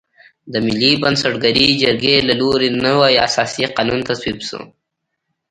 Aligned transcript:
د 0.51 0.53
ملي 0.65 0.91
بنسټګرې 1.01 1.67
جرګې 1.81 2.15
له 2.27 2.33
لوري 2.41 2.69
نوی 2.85 3.13
اساسي 3.27 3.63
قانون 3.75 3.99
تصویب 4.09 4.37
شو. 4.47 4.61